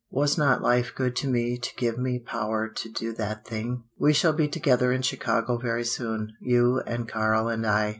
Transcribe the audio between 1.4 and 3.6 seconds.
to give me power to do that